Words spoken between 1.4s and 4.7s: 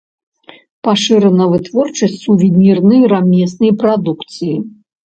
вытворчасць сувенірнай рамеснай прадукцыі.